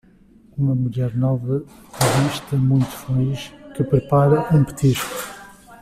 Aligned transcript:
Uma 0.57 0.73
mulher 0.73 1.15
nova 1.15 1.59
de 1.59 2.23
vista 2.23 2.55
muito 2.55 2.87
feliz 2.89 3.53
que 3.77 3.83
prepara 3.83 4.49
um 4.51 4.63
petisco. 4.63 5.07